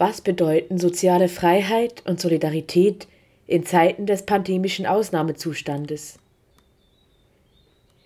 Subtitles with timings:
[0.00, 3.06] Was bedeuten soziale Freiheit und Solidarität
[3.46, 6.18] in Zeiten des pandemischen Ausnahmezustandes?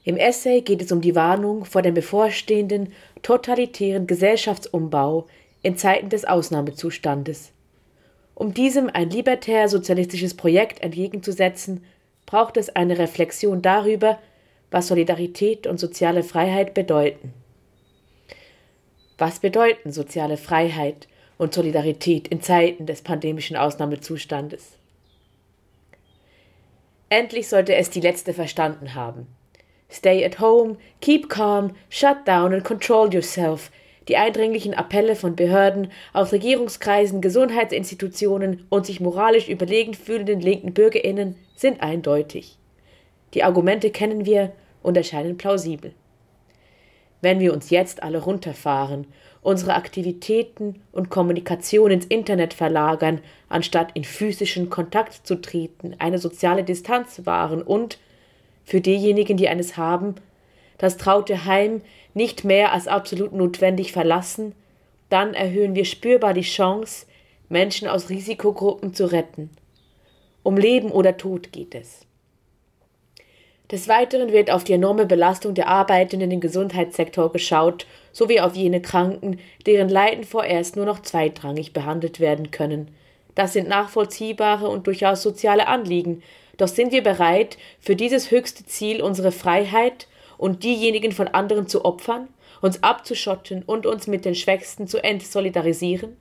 [0.02, 5.28] Im Essay geht es um die Warnung vor dem bevorstehenden totalitären Gesellschaftsumbau
[5.62, 7.52] in Zeiten des Ausnahmezustandes.
[8.34, 11.84] Um diesem ein libertär-sozialistisches Projekt entgegenzusetzen,
[12.26, 14.18] braucht es eine Reflexion darüber,
[14.72, 17.32] was Solidarität und soziale Freiheit bedeuten.
[19.16, 21.06] Was bedeuten soziale Freiheit
[21.38, 24.78] und Solidarität in Zeiten des pandemischen Ausnahmezustandes?
[27.08, 29.26] Endlich sollte es die letzte verstanden haben.
[29.90, 33.70] Stay at home, keep calm, shut down and control yourself.
[34.08, 41.36] Die eindringlichen Appelle von Behörden aus Regierungskreisen, Gesundheitsinstitutionen und sich moralisch überlegen fühlenden linken Bürgerinnen
[41.56, 42.58] sind eindeutig.
[43.32, 45.92] Die Argumente kennen wir und erscheinen plausibel.
[47.22, 49.06] Wenn wir uns jetzt alle runterfahren,
[49.44, 56.64] unsere Aktivitäten und Kommunikation ins Internet verlagern, anstatt in physischen Kontakt zu treten, eine soziale
[56.64, 57.98] Distanz wahren und,
[58.64, 60.14] für diejenigen, die eines haben,
[60.78, 61.82] das traute Heim
[62.14, 64.54] nicht mehr als absolut notwendig verlassen,
[65.10, 67.06] dann erhöhen wir spürbar die Chance,
[67.50, 69.50] Menschen aus Risikogruppen zu retten.
[70.42, 72.06] Um Leben oder Tod geht es.
[73.70, 78.82] Des Weiteren wird auf die enorme Belastung der Arbeitenden im Gesundheitssektor geschaut, sowie auf jene
[78.82, 82.88] Kranken, deren Leiden vorerst nur noch zweitrangig behandelt werden können.
[83.34, 86.22] Das sind nachvollziehbare und durchaus soziale Anliegen,
[86.58, 91.84] doch sind wir bereit, für dieses höchste Ziel unsere Freiheit und diejenigen von anderen zu
[91.84, 92.28] opfern,
[92.60, 96.16] uns abzuschotten und uns mit den Schwächsten zu entsolidarisieren?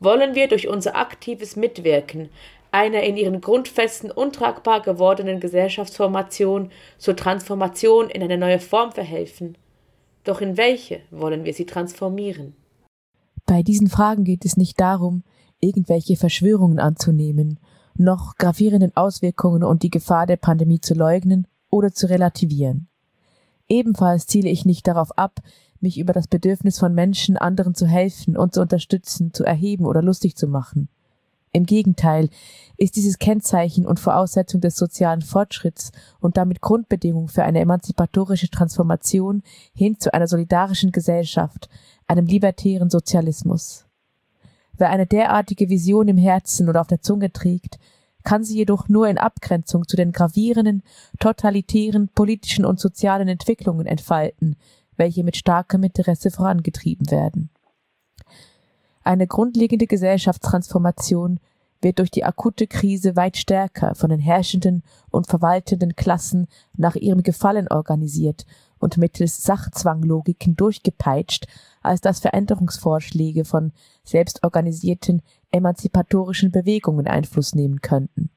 [0.00, 2.30] Wollen wir durch unser aktives Mitwirken
[2.72, 9.56] einer in ihren Grundfesten untragbar gewordenen Gesellschaftsformation zur Transformation in eine neue Form verhelfen.
[10.24, 12.54] Doch in welche wollen wir sie transformieren?
[13.46, 15.22] Bei diesen Fragen geht es nicht darum,
[15.60, 17.58] irgendwelche Verschwörungen anzunehmen,
[17.96, 22.88] noch gravierenden Auswirkungen und die Gefahr der Pandemie zu leugnen oder zu relativieren.
[23.68, 25.40] Ebenfalls ziele ich nicht darauf ab,
[25.80, 30.02] mich über das Bedürfnis von Menschen, anderen zu helfen und zu unterstützen, zu erheben oder
[30.02, 30.88] lustig zu machen.
[31.54, 32.30] Im Gegenteil
[32.78, 39.42] ist dieses Kennzeichen und Voraussetzung des sozialen Fortschritts und damit Grundbedingung für eine emanzipatorische Transformation
[39.74, 41.68] hin zu einer solidarischen Gesellschaft,
[42.06, 43.84] einem libertären Sozialismus.
[44.78, 47.78] Wer eine derartige Vision im Herzen oder auf der Zunge trägt,
[48.24, 50.82] kann sie jedoch nur in Abgrenzung zu den gravierenden,
[51.18, 54.56] totalitären politischen und sozialen Entwicklungen entfalten,
[54.96, 57.50] welche mit starkem Interesse vorangetrieben werden.
[59.04, 61.40] Eine grundlegende Gesellschaftstransformation
[61.80, 66.46] wird durch die akute Krise weit stärker von den herrschenden und verwaltenden Klassen
[66.76, 68.46] nach ihrem Gefallen organisiert
[68.78, 71.46] und mittels Sachzwanglogiken durchgepeitscht,
[71.82, 73.72] als dass Veränderungsvorschläge von
[74.04, 78.30] selbstorganisierten emanzipatorischen Bewegungen Einfluss nehmen könnten.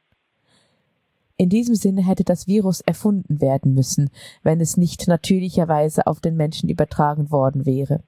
[1.37, 4.09] In diesem Sinne hätte das Virus erfunden werden müssen,
[4.41, 8.03] wenn es nicht natürlicherweise auf den Menschen übertragen worden wäre.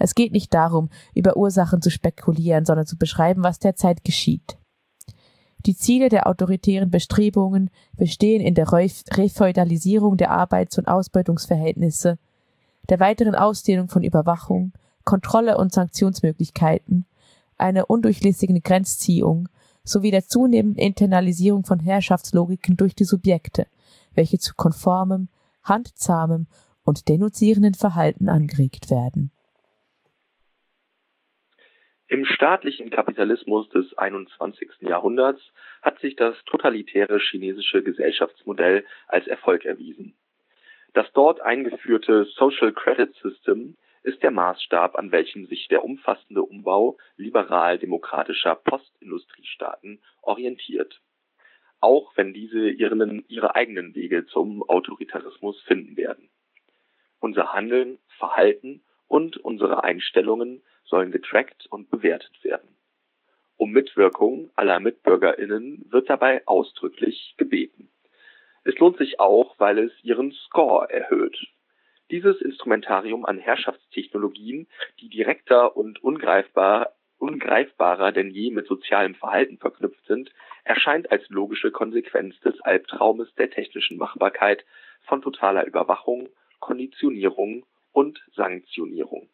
[0.00, 4.56] Es geht nicht darum, über Ursachen zu spekulieren, sondern zu beschreiben, was derzeit geschieht.
[5.66, 7.68] Die Ziele der autoritären Bestrebungen
[7.98, 12.18] bestehen in der Refeudalisierung der Arbeits- und Ausbeutungsverhältnisse,
[12.88, 14.72] der weiteren Ausdehnung von Überwachung,
[15.04, 17.04] Kontrolle und Sanktionsmöglichkeiten,
[17.58, 19.50] einer undurchlässigen Grenzziehung
[19.84, 23.66] sowie der zunehmenden Internalisierung von Herrschaftslogiken durch die Subjekte,
[24.14, 25.28] welche zu konformem,
[25.62, 26.46] handzahmem
[26.84, 29.30] und denunzierenden Verhalten angeregt werden.
[32.10, 34.68] Im staatlichen Kapitalismus des 21.
[34.80, 35.40] Jahrhunderts
[35.80, 40.16] hat sich das totalitäre chinesische Gesellschaftsmodell als Erfolg erwiesen.
[40.92, 46.98] Das dort eingeführte Social Credit System ist der Maßstab, an welchem sich der umfassende Umbau
[47.16, 51.00] liberal-demokratischer Postindustriestaaten orientiert.
[51.78, 56.28] Auch wenn diese ihren, ihre eigenen Wege zum Autoritarismus finden werden.
[57.20, 62.68] Unser Handeln, Verhalten und unsere Einstellungen sollen getrackt und bewertet werden.
[63.56, 67.90] Um Mitwirkung aller MitbürgerInnen wird dabei ausdrücklich gebeten.
[68.64, 71.38] Es lohnt sich auch, weil es ihren Score erhöht.
[72.10, 74.66] Dieses Instrumentarium an Herrschaftstechnologien,
[75.00, 80.32] die direkter und ungreifbar, ungreifbarer denn je mit sozialem Verhalten verknüpft sind,
[80.64, 84.64] erscheint als logische Konsequenz des Albtraumes der technischen Machbarkeit
[85.02, 86.28] von totaler Überwachung,
[86.58, 89.28] Konditionierung und Sanktionierung.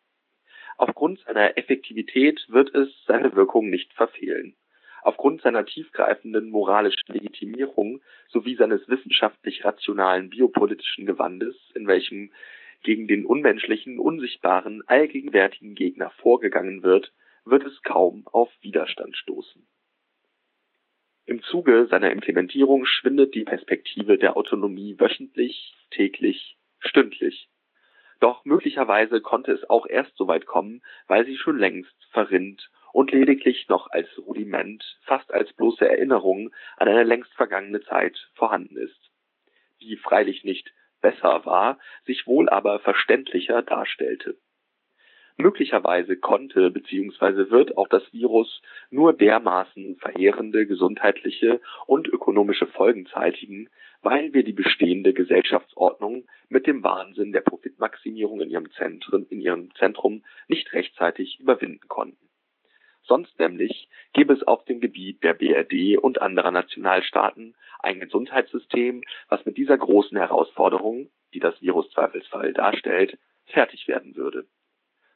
[0.79, 4.55] Aufgrund seiner Effektivität wird es seine Wirkung nicht verfehlen.
[5.03, 12.33] Aufgrund seiner tiefgreifenden moralischen Legitimierung sowie seines wissenschaftlich rationalen biopolitischen Gewandes, in welchem
[12.83, 17.13] gegen den unmenschlichen, unsichtbaren, allgegenwärtigen Gegner vorgegangen wird,
[17.45, 19.67] wird es kaum auf Widerstand stoßen.
[21.25, 27.49] Im Zuge seiner Implementierung schwindet die Perspektive der Autonomie wöchentlich, täglich, stündlich.
[28.27, 33.13] Doch möglicherweise konnte es auch erst so weit kommen, weil sie schon längst verrinnt und
[33.13, 39.13] lediglich noch als Rudiment, fast als bloße Erinnerung an eine längst vergangene Zeit vorhanden ist,
[39.81, 44.37] die freilich nicht besser war, sich wohl aber verständlicher darstellte.
[45.39, 47.51] Möglicherweise konnte bzw.
[47.51, 53.69] wird auch das Virus nur dermaßen verheerende gesundheitliche und ökonomische Folgen zeitigen,
[54.01, 59.75] weil wir die bestehende Gesellschaftsordnung mit dem Wahnsinn der Profitmaximierung in ihrem Zentrum, in ihrem
[59.75, 62.31] Zentrum nicht rechtzeitig überwinden konnten.
[63.03, 69.45] Sonst nämlich gäbe es auf dem Gebiet der BRD und anderer Nationalstaaten ein Gesundheitssystem, was
[69.45, 74.47] mit dieser großen Herausforderung, die das Virus Zweifelsfall darstellt, fertig werden würde.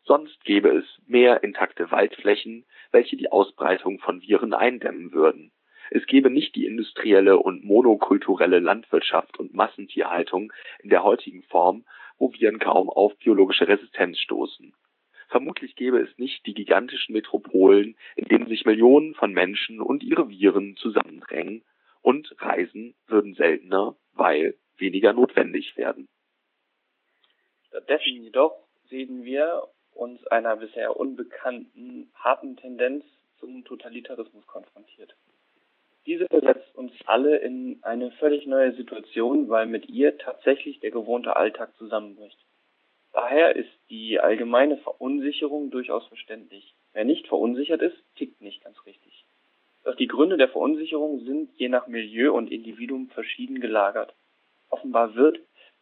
[0.04, 5.52] Sonst gäbe es mehr intakte Waldflächen, welche die Ausbreitung von Viren eindämmen würden.
[5.90, 10.52] Es gäbe nicht die industrielle und monokulturelle Landwirtschaft und Massentierhaltung
[10.82, 11.84] in der heutigen Form,
[12.18, 14.74] wo Viren kaum auf biologische Resistenz stoßen.
[15.28, 20.28] Vermutlich gäbe es nicht die gigantischen Metropolen, in denen sich Millionen von Menschen und ihre
[20.28, 21.64] Viren zusammendrängen,
[22.02, 26.08] und Reisen würden seltener, weil weniger notwendig werden.
[27.68, 28.52] Stattdessen jedoch
[28.88, 33.04] sehen wir uns einer bisher unbekannten harten Tendenz
[33.38, 35.14] zum Totalitarismus konfrontiert.
[36.06, 41.36] Diese versetzt uns alle in eine völlig neue Situation, weil mit ihr tatsächlich der gewohnte
[41.36, 42.38] Alltag zusammenbricht.
[43.12, 46.74] Daher ist die allgemeine Verunsicherung durchaus verständlich.
[46.92, 49.24] Wer nicht verunsichert ist, tickt nicht ganz richtig.
[49.84, 54.14] Doch die Gründe der Verunsicherung sind je nach Milieu und Individuum verschieden gelagert.
[54.68, 55.40] Offenbar wird,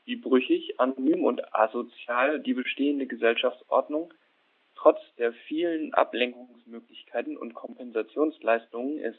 [0.08, 4.12] wie brüchig, anonym und asozial die bestehende Gesellschaftsordnung
[4.74, 9.18] trotz der vielen Ablenkungsmöglichkeiten und Kompensationsleistungen ist.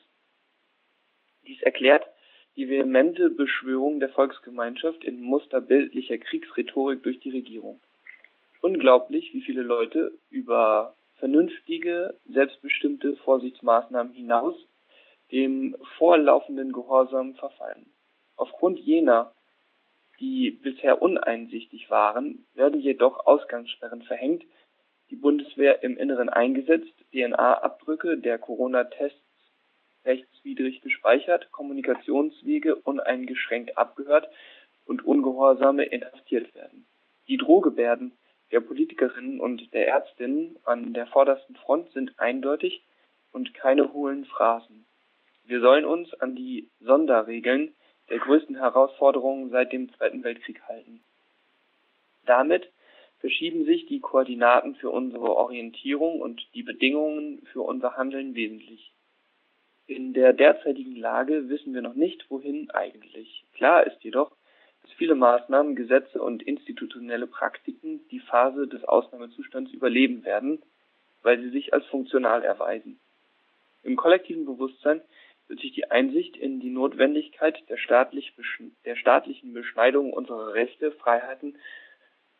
[1.45, 2.07] Dies erklärt
[2.55, 7.79] die vehemente Beschwörung der Volksgemeinschaft in musterbildlicher Kriegsrhetorik durch die Regierung.
[8.61, 14.55] Unglaublich, wie viele Leute über vernünftige, selbstbestimmte Vorsichtsmaßnahmen hinaus
[15.31, 17.85] dem vorlaufenden Gehorsam verfallen.
[18.35, 19.33] Aufgrund jener,
[20.19, 24.43] die bisher uneinsichtig waren, werden jedoch Ausgangssperren verhängt,
[25.09, 29.19] die Bundeswehr im Inneren eingesetzt, DNA-Abdrücke der Corona-Tests
[30.05, 34.29] rechtswidrig gespeichert, Kommunikationswege uneingeschränkt abgehört
[34.85, 36.85] und Ungehorsame inhaftiert werden.
[37.27, 38.17] Die Drohgebärden
[38.51, 42.83] der Politikerinnen und der Ärztinnen an der vordersten Front sind eindeutig
[43.31, 44.85] und keine hohlen Phrasen.
[45.43, 47.75] Wir sollen uns an die Sonderregeln
[48.09, 51.01] der größten Herausforderungen seit dem Zweiten Weltkrieg halten.
[52.25, 52.69] Damit
[53.19, 58.91] verschieben sich die Koordinaten für unsere Orientierung und die Bedingungen für unser Handeln wesentlich.
[59.87, 63.43] In der derzeitigen Lage wissen wir noch nicht, wohin eigentlich.
[63.55, 64.31] Klar ist jedoch,
[64.83, 70.61] dass viele Maßnahmen, Gesetze und institutionelle Praktiken die Phase des Ausnahmezustands überleben werden,
[71.23, 72.99] weil sie sich als funktional erweisen.
[73.83, 75.01] Im kollektiven Bewusstsein
[75.49, 78.33] wird sich die Einsicht in die Notwendigkeit der, staatlich
[78.85, 81.57] der staatlichen Beschneidung unserer Rechte, Freiheiten,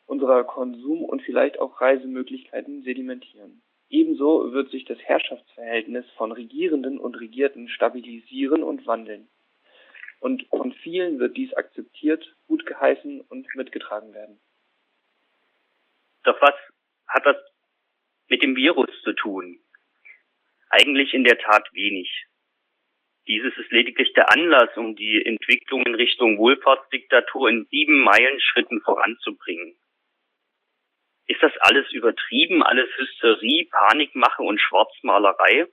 [0.06, 3.62] unserer Konsum- und vielleicht auch Reisemöglichkeiten sedimentieren.
[3.90, 9.28] Ebenso wird sich das Herrschaftsverhältnis von Regierenden und Regierten stabilisieren und wandeln.
[10.19, 14.40] Und von vielen wird dies akzeptiert, gutgeheißen und mitgetragen werden.
[16.24, 16.56] Doch was
[17.07, 17.38] hat das
[18.28, 19.60] mit dem Virus zu tun?
[20.69, 22.29] Eigentlich in der Tat wenig.
[23.30, 29.80] Dieses ist lediglich der Anlass, um die Entwicklung in Richtung Wohlfahrtsdiktatur in sieben Meilenschritten voranzubringen.
[31.28, 35.68] Ist das alles übertrieben, alles Hysterie, Panikmache und Schwarzmalerei?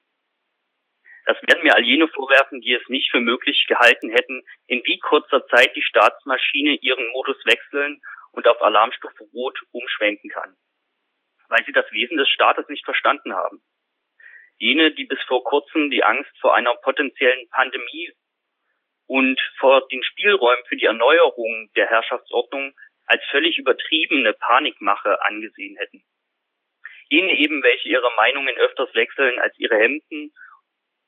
[1.24, 4.98] Das werden mir all jene vorwerfen, die es nicht für möglich gehalten hätten, in wie
[4.98, 10.54] kurzer Zeit die Staatsmaschine ihren Modus wechseln und auf Alarmstufe Rot umschwenken kann.
[11.48, 13.62] Weil sie das Wesen des Staates nicht verstanden haben
[14.58, 18.12] jene, die bis vor kurzem die Angst vor einer potenziellen Pandemie
[19.06, 22.74] und vor den Spielräumen für die Erneuerung der Herrschaftsordnung
[23.06, 26.02] als völlig übertriebene Panikmache angesehen hätten.
[27.08, 30.32] Jene eben, welche ihre Meinungen öfters wechseln als ihre Hemden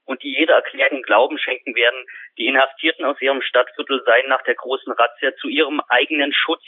[0.05, 2.07] und die jeder Erklärung Glauben schenken werden,
[2.39, 6.65] die Inhaftierten aus ihrem Stadtviertel seien nach der großen Razzia zu ihrem eigenen Schutz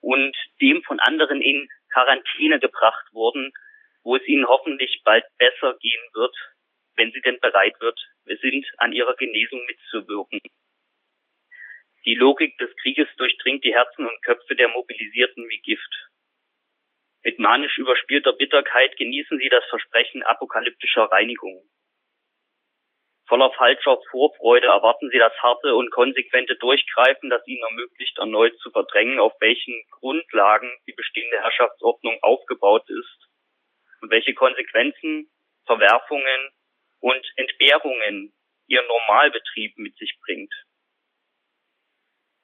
[0.00, 3.52] und dem von anderen in Quarantäne gebracht worden,
[4.04, 6.36] wo es ihnen hoffentlich bald besser gehen wird,
[6.96, 10.40] wenn sie denn bereit wird, wir sind an ihrer Genesung mitzuwirken.
[12.04, 16.08] Die Logik des Krieges durchdringt die Herzen und Köpfe der Mobilisierten wie Gift.
[17.22, 21.66] Mit manisch überspielter Bitterkeit genießen sie das Versprechen apokalyptischer Reinigung.
[23.26, 28.70] Voller falscher Vorfreude erwarten sie das harte und konsequente Durchgreifen, das ihnen ermöglicht, erneut zu
[28.70, 33.13] verdrängen, auf welchen Grundlagen die bestehende Herrschaftsordnung aufgebaut ist
[34.04, 35.30] und welche Konsequenzen,
[35.64, 36.50] Verwerfungen
[37.00, 38.34] und Entbehrungen
[38.66, 40.52] ihr Normalbetrieb mit sich bringt.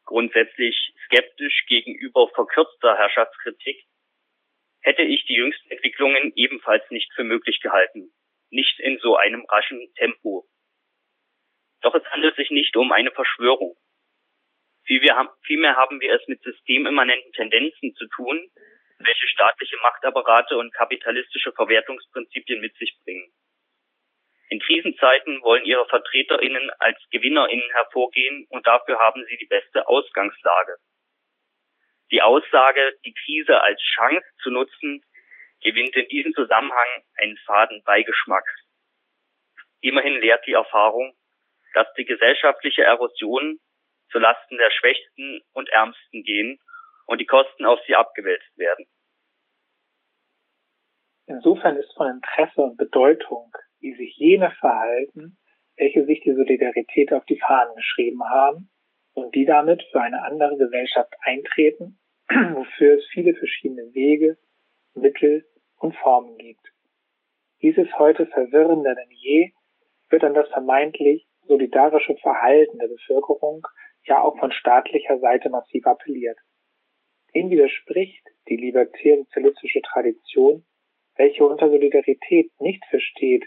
[0.06, 3.84] Grundsätzlich skeptisch gegenüber verkürzter Herrschaftskritik
[4.80, 8.10] hätte ich die jüngsten Entwicklungen ebenfalls nicht für möglich gehalten,
[8.48, 10.48] nicht in so einem raschen Tempo.
[11.82, 13.76] Doch es handelt sich nicht um eine Verschwörung.
[14.84, 18.50] Vielmehr haben wir es mit systemimmanenten Tendenzen zu tun,
[19.00, 23.32] welche staatliche Machtapparate und kapitalistische Verwertungsprinzipien mit sich bringen.
[24.50, 30.76] In Krisenzeiten wollen ihre VertreterInnen als GewinnerInnen hervorgehen und dafür haben sie die beste Ausgangslage.
[32.10, 35.04] Die Aussage, die Krise als Chance zu nutzen,
[35.62, 38.44] gewinnt in diesem Zusammenhang einen faden Beigeschmack.
[39.80, 41.14] Immerhin lehrt die Erfahrung,
[41.74, 43.60] dass die gesellschaftliche Erosion
[44.10, 46.58] zulasten der Schwächsten und Ärmsten gehen
[47.10, 48.86] und die Kosten auf sie abgewälzt werden.
[51.26, 55.36] Insofern ist von Interesse und Bedeutung, wie sich jene verhalten,
[55.76, 58.70] welche sich die Solidarität auf die Fahnen geschrieben haben
[59.14, 61.98] und die damit für eine andere Gesellschaft eintreten,
[62.28, 64.38] wofür es viele verschiedene Wege,
[64.94, 65.44] Mittel
[65.78, 66.64] und Formen gibt.
[67.60, 69.50] Dieses heute verwirrender denn je
[70.10, 73.66] wird an das vermeintlich solidarische Verhalten der Bevölkerung
[74.04, 76.38] ja auch von staatlicher Seite massiv appelliert.
[77.34, 80.64] Dem widerspricht die libertär-sozialistische Tradition,
[81.16, 83.46] welche unter Solidarität nicht versteht,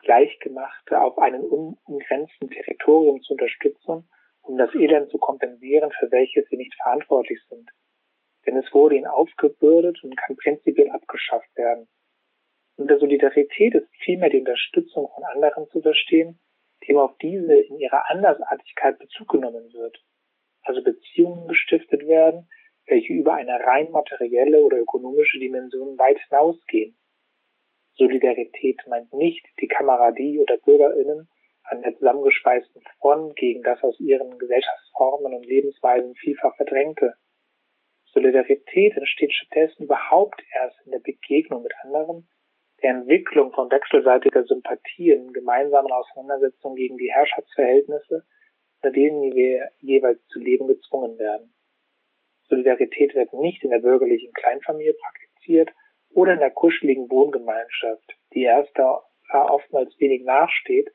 [0.00, 4.08] Gleichgemachte auf einem unumgrenzten Territorium zu unterstützen,
[4.42, 7.70] um das Elend zu kompensieren, für welches sie nicht verantwortlich sind.
[8.46, 11.88] Denn es wurde ihnen aufgebürdet und kann prinzipiell abgeschafft werden.
[12.76, 16.40] Unter Solidarität ist vielmehr die Unterstützung von anderen zu verstehen,
[16.88, 20.02] dem auf diese in ihrer Andersartigkeit Bezug genommen wird,
[20.62, 22.48] also Beziehungen gestiftet werden,
[22.86, 26.96] welche über eine rein materielle oder ökonomische Dimension weit hinausgehen.
[27.94, 31.28] Solidarität meint nicht die Kameradie oder BürgerInnen
[31.64, 37.14] an der zusammengeschweißten Front gegen das aus ihren Gesellschaftsformen und Lebensweisen vielfach verdrängte.
[38.06, 42.28] Solidarität entsteht stattdessen überhaupt erst in der Begegnung mit anderen,
[42.82, 48.26] der Entwicklung von wechselseitiger Sympathie in gemeinsamen Auseinandersetzungen gegen die Herrschaftsverhältnisse,
[48.82, 51.54] unter denen wir jeweils zu leben gezwungen werden.
[52.48, 55.70] Solidarität wird nicht in der bürgerlichen Kleinfamilie praktiziert
[56.10, 60.90] oder in der kuscheligen Wohngemeinschaft, die erster oftmals wenig nachsteht,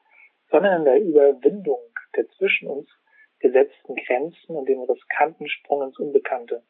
[0.52, 1.80] sondern in der Überwindung
[2.16, 2.90] der zwischen uns
[3.40, 6.64] gesetzten Grenzen und dem riskanten Sprung ins Unbekannte.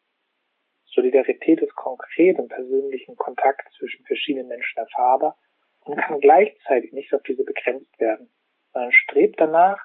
[0.86, 5.38] Solidarität ist konkret im persönlichen Kontakt zwischen verschiedenen Menschen erfahrbar
[5.82, 8.30] und kann gleichzeitig nicht auf diese begrenzt werden,
[8.72, 9.80] sondern strebt danach,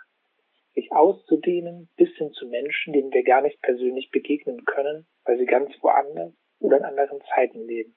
[0.74, 5.46] sich auszudehnen bis hin zu Menschen, denen wir gar nicht persönlich begegnen können, weil sie
[5.46, 7.94] ganz woanders oder in anderen Zeiten leben.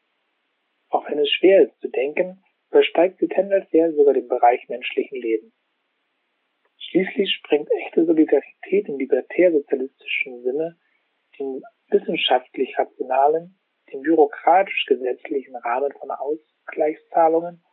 [0.89, 5.53] Auch wenn es schwer ist zu denken, übersteigt sie tendenziell sogar den Bereich menschlichen Lebens.
[6.77, 10.77] Schließlich sprengt echte Solidarität im libertär-sozialistischen Sinne
[11.39, 13.59] den wissenschaftlich rationalen,
[13.91, 17.63] dem bürokratisch-gesetzlichen Rahmen von Ausgleichszahlungen,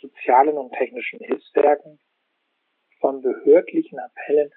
[0.00, 1.98] sozialen und technischen Hilfswerken,
[3.04, 4.50] von behördlichen Appellen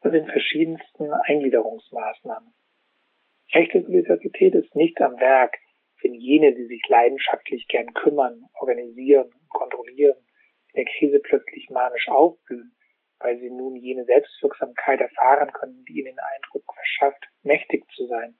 [0.00, 2.54] und den verschiedensten Eingliederungsmaßnahmen.
[3.52, 5.58] Echte Solidarität ist nicht am Werk,
[6.00, 10.16] wenn jene, die sich leidenschaftlich gern kümmern, organisieren und kontrollieren,
[10.72, 12.74] in der Krise plötzlich manisch aufblühen,
[13.18, 18.34] weil sie nun jene Selbstwirksamkeit erfahren können, die ihnen den Eindruck verschafft, mächtig zu sein.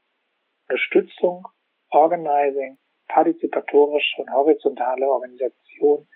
[0.71, 1.47] Unterstützung,
[1.91, 6.09] Organizing, partizipatorische und horizontale Organisation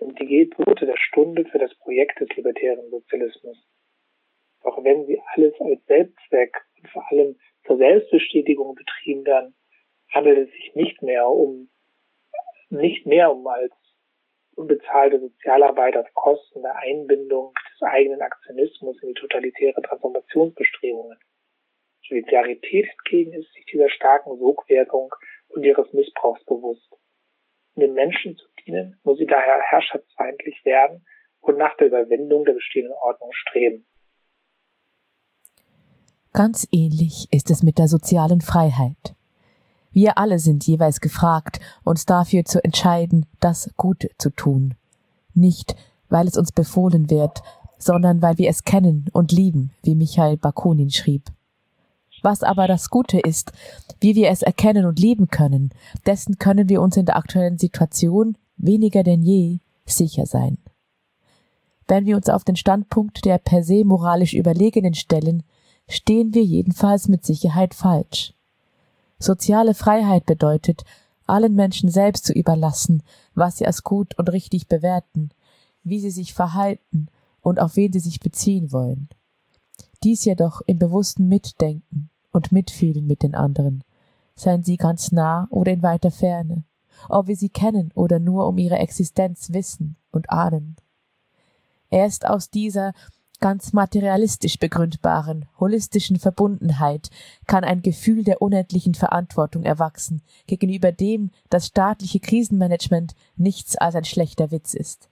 [0.00, 3.56] sind die Gebote der Stunde für das Projekt des libertären Sozialismus.
[4.62, 9.54] Doch wenn sie alles als Selbstzweck und vor allem zur Selbstbestätigung betrieben werden,
[10.12, 11.70] handelt es sich nicht mehr um
[12.70, 13.72] nicht mehr um als
[14.54, 21.18] unbezahlte Sozialarbeit auf Kosten der Einbindung des eigenen Aktionismus in die totalitäre Transformationsbestrebungen.
[22.08, 25.14] Solidarität hingegen ist sich dieser starken Sogwirkung
[25.48, 26.96] und ihres Missbrauchs bewusst.
[27.76, 31.06] Den Menschen zu dienen, muss sie daher herrschaftsfeindlich werden
[31.40, 33.86] und nach der Überwindung der bestehenden Ordnung streben.
[36.32, 39.14] Ganz ähnlich ist es mit der sozialen Freiheit.
[39.92, 44.74] Wir alle sind jeweils gefragt, uns dafür zu entscheiden, das Gute zu tun.
[45.34, 45.74] Nicht,
[46.08, 47.42] weil es uns befohlen wird,
[47.78, 51.24] sondern weil wir es kennen und lieben, wie Michael Bakunin schrieb.
[52.22, 53.52] Was aber das Gute ist,
[54.00, 55.70] wie wir es erkennen und leben können,
[56.06, 60.58] dessen können wir uns in der aktuellen Situation weniger denn je sicher sein.
[61.88, 65.42] Wenn wir uns auf den Standpunkt der per se moralisch Überlegenen stellen,
[65.88, 68.34] stehen wir jedenfalls mit Sicherheit falsch.
[69.18, 70.84] Soziale Freiheit bedeutet,
[71.26, 73.02] allen Menschen selbst zu überlassen,
[73.34, 75.30] was sie als gut und richtig bewerten,
[75.82, 77.08] wie sie sich verhalten
[77.40, 79.08] und auf wen sie sich beziehen wollen.
[80.02, 83.84] Dies jedoch im bewussten Mitdenken und Mitfühlen mit den anderen,
[84.34, 86.64] seien sie ganz nah oder in weiter Ferne,
[87.08, 90.76] ob wir sie kennen oder nur um ihre Existenz wissen und ahnen.
[91.90, 92.92] Erst aus dieser
[93.40, 97.10] ganz materialistisch begründbaren, holistischen Verbundenheit
[97.46, 104.04] kann ein Gefühl der unendlichen Verantwortung erwachsen, gegenüber dem das staatliche Krisenmanagement nichts als ein
[104.04, 105.08] schlechter Witz ist.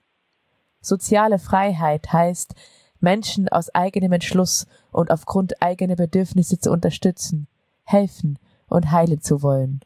[0.80, 2.54] Soziale Freiheit heißt,
[3.00, 7.46] Menschen aus eigenem Entschluss und aufgrund eigener Bedürfnisse zu unterstützen,
[7.84, 8.38] helfen
[8.68, 9.80] und heilen zu wollen.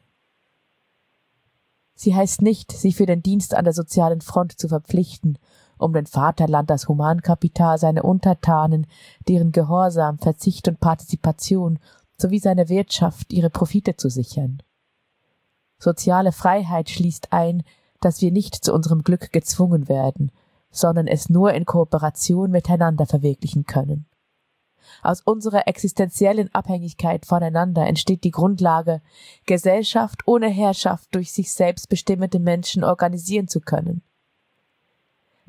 [1.95, 5.37] Sie heißt nicht, sich für den Dienst an der sozialen Front zu verpflichten
[5.83, 8.87] um den Vaterland das Humankapital seine Untertanen,
[9.27, 11.79] deren Gehorsam, Verzicht und Partizipation
[12.17, 14.61] sowie seine Wirtschaft ihre Profite zu sichern.
[15.77, 17.63] Soziale Freiheit schließt ein,
[17.99, 20.31] dass wir nicht zu unserem Glück gezwungen werden,
[20.73, 24.05] sondern es nur in Kooperation miteinander verwirklichen können.
[25.01, 29.01] Aus unserer existenziellen Abhängigkeit voneinander entsteht die Grundlage,
[29.45, 34.01] Gesellschaft ohne Herrschaft durch sich selbst bestimmende Menschen organisieren zu können.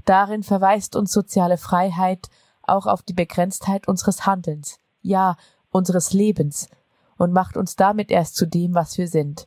[0.04, 2.28] Darin verweist uns soziale Freiheit
[2.62, 5.36] auch auf die Begrenztheit unseres Handelns, ja
[5.70, 6.68] unseres Lebens,
[7.16, 9.46] und macht uns damit erst zu dem, was wir sind.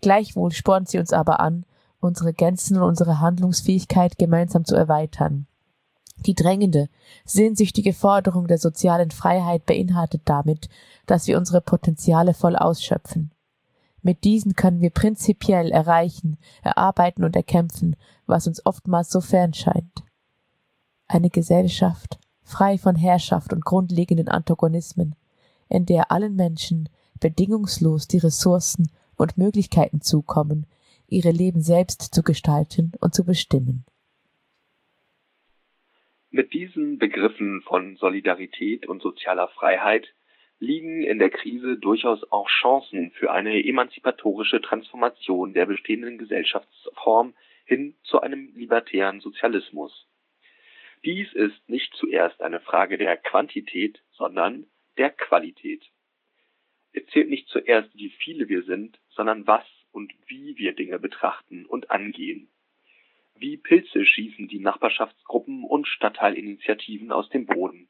[0.00, 1.64] Gleichwohl spornt sie uns aber an,
[2.04, 5.46] unsere Grenzen und unsere Handlungsfähigkeit gemeinsam zu erweitern.
[6.18, 6.88] Die drängende,
[7.24, 10.68] sehnsüchtige Forderung der sozialen Freiheit beinhaltet damit,
[11.06, 13.32] dass wir unsere Potenziale voll ausschöpfen.
[14.02, 17.96] Mit diesen können wir prinzipiell erreichen, erarbeiten und erkämpfen,
[18.26, 20.04] was uns oftmals so fern scheint.
[21.08, 25.14] Eine Gesellschaft, frei von Herrschaft und grundlegenden Antagonismen,
[25.68, 30.66] in der allen Menschen bedingungslos die Ressourcen und Möglichkeiten zukommen,
[31.08, 33.84] ihre Leben selbst zu gestalten und zu bestimmen.
[36.30, 40.12] Mit diesen Begriffen von Solidarität und sozialer Freiheit
[40.58, 47.94] liegen in der Krise durchaus auch Chancen für eine emanzipatorische Transformation der bestehenden Gesellschaftsform hin
[48.02, 50.08] zu einem libertären Sozialismus.
[51.04, 55.82] Dies ist nicht zuerst eine Frage der Quantität, sondern der Qualität.
[56.92, 59.64] Es zählt nicht zuerst, wie viele wir sind, sondern was
[59.94, 62.48] und wie wir Dinge betrachten und angehen.
[63.36, 67.88] Wie Pilze schießen die Nachbarschaftsgruppen und Stadtteilinitiativen aus dem Boden.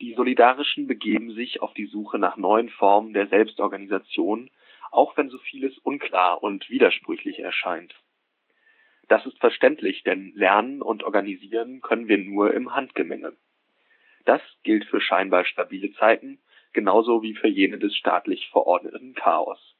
[0.00, 4.50] Die Solidarischen begeben sich auf die Suche nach neuen Formen der Selbstorganisation,
[4.90, 7.94] auch wenn so vieles unklar und widersprüchlich erscheint.
[9.08, 13.36] Das ist verständlich, denn lernen und organisieren können wir nur im Handgemenge.
[14.24, 16.40] Das gilt für scheinbar stabile Zeiten,
[16.72, 19.76] genauso wie für jene des staatlich verordneten Chaos.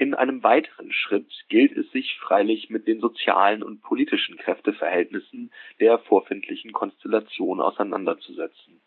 [0.00, 5.98] In einem weiteren Schritt gilt es sich freilich mit den sozialen und politischen Kräfteverhältnissen der
[5.98, 8.80] vorfindlichen Konstellation auseinanderzusetzen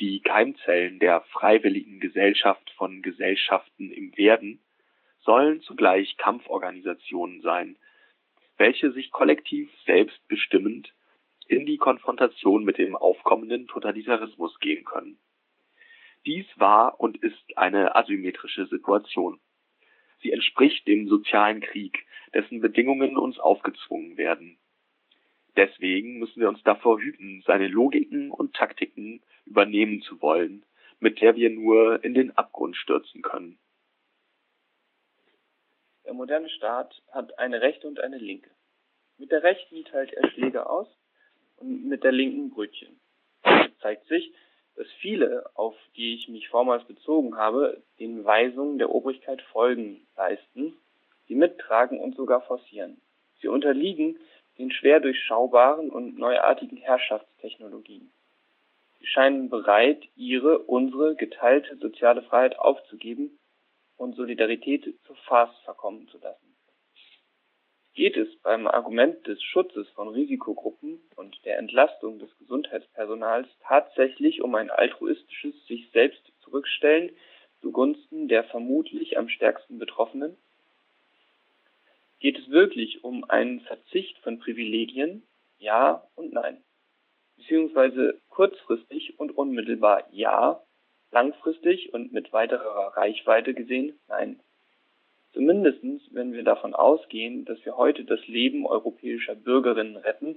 [0.00, 4.60] die Keimzellen der freiwilligen Gesellschaft von Gesellschaften im Werden
[5.24, 7.76] sollen zugleich Kampforganisationen sein,
[8.56, 10.92] welche sich kollektiv selbstbestimmend
[11.48, 15.18] in die Konfrontation mit dem aufkommenden Totalitarismus gehen können.
[16.26, 19.40] Dies war und ist eine asymmetrische Situation.
[20.20, 24.58] Sie entspricht dem sozialen Krieg, dessen Bedingungen uns aufgezwungen werden.
[25.56, 30.64] Deswegen müssen wir uns davor hüten, seine Logiken und Taktiken übernehmen zu wollen,
[31.00, 33.58] mit der wir nur in den Abgrund stürzen können.
[36.04, 38.50] Der moderne Staat hat eine rechte und eine linke.
[39.18, 40.88] Mit der rechten teilt er Schläge aus
[41.56, 43.00] und mit der linken Brötchen.
[43.42, 44.32] Es zeigt sich,
[44.78, 50.76] dass viele, auf die ich mich vormals bezogen habe, den Weisungen der Obrigkeit Folgen leisten,
[51.26, 53.00] sie mittragen und sogar forcieren.
[53.40, 54.18] Sie unterliegen
[54.56, 58.12] den schwer durchschaubaren und neuartigen Herrschaftstechnologien.
[59.00, 63.36] Sie scheinen bereit, ihre, unsere geteilte soziale Freiheit aufzugeben
[63.96, 66.54] und Solidarität zur Farce verkommen zu lassen.
[67.98, 74.54] Geht es beim Argument des Schutzes von Risikogruppen und der Entlastung des Gesundheitspersonals tatsächlich um
[74.54, 77.10] ein altruistisches sich selbst zurückstellen
[77.60, 80.36] zugunsten der vermutlich am stärksten Betroffenen?
[82.20, 85.24] Geht es wirklich um einen Verzicht von Privilegien?
[85.58, 86.62] Ja und nein.
[87.36, 90.62] Beziehungsweise kurzfristig und unmittelbar ja
[91.10, 94.38] Langfristig und mit weiterer Reichweite gesehen, nein.
[95.38, 100.34] Zumindestens, wenn wir davon ausgehen, dass wir heute das Leben europäischer Bürgerinnen retten,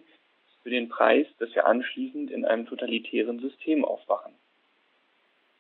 [0.62, 4.32] für den Preis, dass wir anschließend in einem totalitären System aufwachen.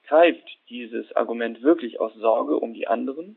[0.03, 3.35] Greift dieses Argument wirklich aus Sorge um die anderen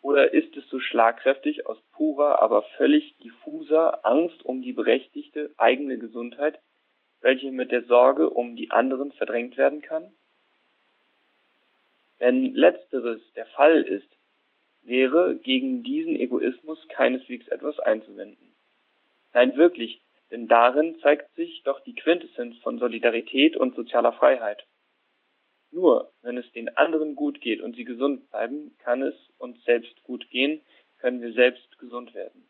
[0.00, 5.98] oder ist es so schlagkräftig aus purer, aber völlig diffuser Angst um die berechtigte eigene
[5.98, 6.60] Gesundheit,
[7.20, 10.12] welche mit der Sorge um die anderen verdrängt werden kann?
[12.20, 14.06] Wenn letzteres der Fall ist,
[14.82, 18.54] wäre gegen diesen Egoismus keineswegs etwas einzuwenden.
[19.32, 24.66] Nein, wirklich, denn darin zeigt sich doch die Quintessenz von Solidarität und sozialer Freiheit.
[25.70, 30.02] Nur wenn es den anderen gut geht und sie gesund bleiben, kann es uns selbst
[30.02, 30.60] gut gehen,
[30.98, 32.48] können wir selbst gesund werden.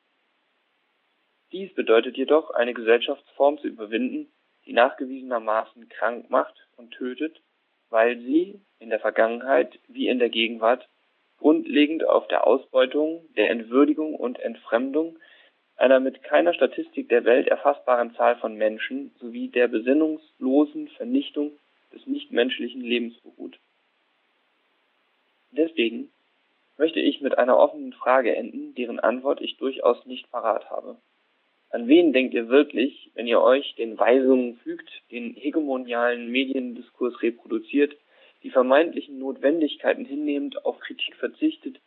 [1.52, 4.32] Dies bedeutet jedoch, eine Gesellschaftsform zu überwinden,
[4.64, 7.42] die nachgewiesenermaßen krank macht und tötet,
[7.90, 10.88] weil sie in der Vergangenheit wie in der Gegenwart
[11.42, 15.18] grundlegend auf der Ausbeutung, der Entwürdigung und Entfremdung
[15.76, 21.50] einer mit keiner Statistik der Welt erfassbaren Zahl von Menschen sowie der besinnungslosen Vernichtung
[21.92, 23.58] des nichtmenschlichen Lebens beruht.
[25.50, 26.10] Deswegen
[26.78, 30.96] möchte ich mit einer offenen Frage enden, deren Antwort ich durchaus nicht parat habe.
[31.70, 37.96] An wen denkt ihr wirklich, wenn ihr euch den Weisungen fügt, den hegemonialen Mediendiskurs reproduziert,
[38.42, 41.80] die vermeintlichen Notwendigkeiten hinnehmend auf Kritik verzichtet,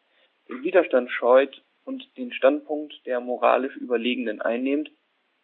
[0.49, 4.91] den Widerstand scheut und den Standpunkt der moralisch Überlegenen einnehmt,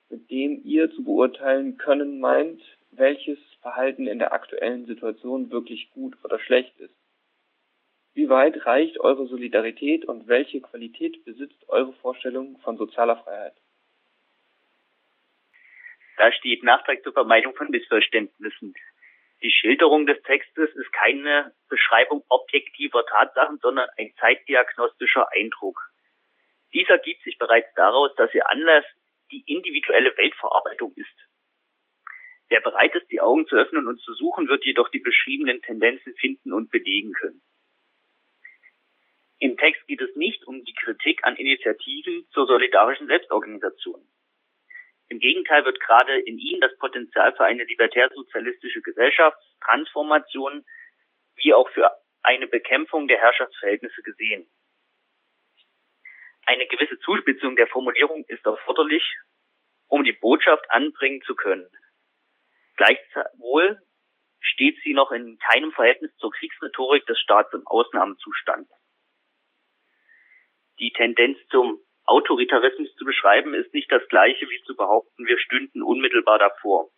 [0.09, 6.17] mit dem ihr zu beurteilen können meint, welches Verhalten in der aktuellen Situation wirklich gut
[6.23, 6.93] oder schlecht ist.
[8.13, 13.53] Wie weit reicht eure Solidarität und welche Qualität besitzt eure Vorstellung von sozialer Freiheit?
[16.17, 18.75] Da steht Nachtrag zur Vermeidung von Missverständnissen.
[19.43, 25.79] Die Schilderung des Textes ist keine Beschreibung objektiver Tatsachen, sondern ein zeitdiagnostischer Eindruck.
[26.73, 28.85] Dies ergibt sich bereits daraus, dass ihr Anlass
[29.31, 31.07] die individuelle Weltverarbeitung ist.
[32.49, 36.13] Wer bereit ist, die Augen zu öffnen und zu suchen, wird jedoch die beschriebenen Tendenzen
[36.15, 37.41] finden und belegen können.
[39.39, 44.05] Im Text geht es nicht um die Kritik an Initiativen zur solidarischen Selbstorganisation.
[45.11, 50.65] Im Gegenteil wird gerade in ihnen das Potenzial für eine libertär-sozialistische Gesellschaftstransformation
[51.35, 51.91] wie auch für
[52.23, 54.49] eine Bekämpfung der Herrschaftsverhältnisse gesehen.
[56.45, 59.03] Eine gewisse Zuspitzung der Formulierung ist erforderlich,
[59.87, 61.67] um die Botschaft anbringen zu können.
[62.77, 63.81] Gleichwohl
[64.39, 68.69] steht sie noch in keinem Verhältnis zur Kriegsrhetorik des Staats im Ausnahmezustand.
[70.79, 75.81] Die Tendenz zum Autoritarismus zu beschreiben, ist nicht das gleiche wie zu behaupten, wir stünden
[75.81, 76.89] unmittelbar davor.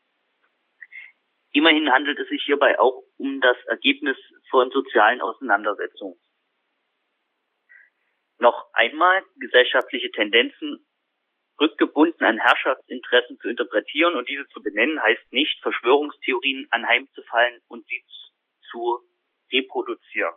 [1.51, 4.17] Immerhin handelt es sich hierbei auch um das Ergebnis
[4.49, 6.19] von sozialen Auseinandersetzungen.
[8.39, 10.85] Noch einmal gesellschaftliche Tendenzen
[11.59, 18.03] rückgebunden an Herrschaftsinteressen zu interpretieren und diese zu benennen, heißt nicht, Verschwörungstheorien anheimzufallen und sie
[18.71, 18.99] zu
[19.51, 20.33] reproduzieren.